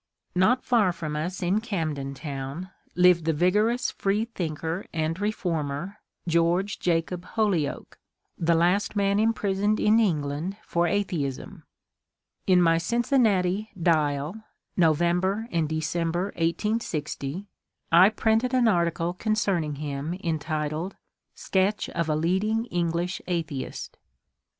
Not 0.35 0.63
far 0.65 0.91
from 0.91 1.15
us 1.15 1.43
in 1.43 1.61
Camden 1.61 2.15
Town 2.15 2.71
lived 2.95 3.25
the 3.25 3.33
vigorous 3.33 3.91
free 3.91 4.25
thinker 4.25 4.87
and 4.91 5.19
reformer, 5.21 5.97
George 6.27 6.79
Jacob 6.79 7.23
Holyoake, 7.35 7.99
the 8.35 8.55
last 8.55 8.95
man 8.95 9.19
imprisoned 9.19 9.79
in 9.79 9.99
England 9.99 10.57
for 10.63 10.87
atheism. 10.87 11.65
In 12.47 12.63
my 12.63 12.79
Cincinnati 12.79 13.69
"Dial" 13.79 14.43
(November 14.75 15.47
and 15.51 15.69
December, 15.69 16.33
1860) 16.35 17.45
I 17.91 18.09
printed 18.09 18.55
an 18.55 18.67
ai*ticle 18.67 19.09
ENGLISH 19.09 19.19
NEIGHBOURS 19.19 19.19
43 19.19 19.23
concerning 19.23 19.75
him 19.75 20.19
entitled 20.23 20.93
^* 20.93 20.97
Sketch 21.35 21.89
of 21.89 22.09
a 22.09 22.15
Leading 22.15 22.65
English 22.71 23.21
Athe 23.27 23.67
ist." 23.67 23.99